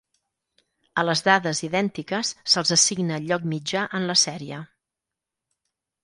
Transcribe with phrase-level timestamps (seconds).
[1.01, 4.63] A les dades idèntiques se'ls assigna el lloc mitjà en la sèrie.